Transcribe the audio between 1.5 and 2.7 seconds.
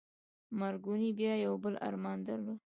بل ارمان درلود.